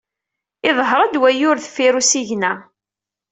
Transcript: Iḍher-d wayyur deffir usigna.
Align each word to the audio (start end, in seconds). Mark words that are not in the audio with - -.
Iḍher-d 0.69 1.13
wayyur 1.21 1.57
deffir 1.59 1.93
usigna. 2.01 2.53